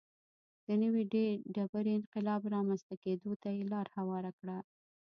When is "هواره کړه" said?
3.97-4.57